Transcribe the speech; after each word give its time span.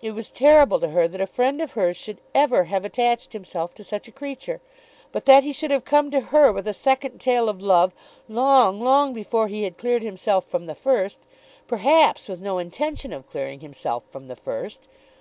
It 0.00 0.12
was 0.12 0.30
terrible 0.30 0.78
to 0.78 0.90
her 0.90 1.08
that 1.08 1.20
a 1.20 1.26
friend 1.26 1.60
of 1.60 1.72
hers 1.72 1.96
should 1.96 2.20
ever 2.32 2.66
have 2.66 2.84
attached 2.84 3.32
himself 3.32 3.74
to 3.74 3.82
such 3.82 4.06
a 4.06 4.12
creature; 4.12 4.60
but 5.10 5.24
that 5.24 5.42
he 5.42 5.52
should 5.52 5.72
have 5.72 5.84
come 5.84 6.12
to 6.12 6.20
her 6.30 6.52
with 6.52 6.68
a 6.68 6.72
second 6.72 7.18
tale 7.20 7.48
of 7.48 7.60
love 7.60 7.92
long, 8.28 8.80
long 8.80 9.12
before 9.12 9.48
he 9.48 9.64
had 9.64 9.76
cleared 9.76 10.04
himself 10.04 10.44
from 10.46 10.66
the 10.66 10.76
first; 10.76 11.18
perhaps 11.66 12.28
with 12.28 12.40
no 12.40 12.58
intention 12.58 13.12
of 13.12 13.28
clearing 13.28 13.58
himself 13.58 14.04
from 14.08 14.28
the 14.28 14.36
first! 14.36 14.82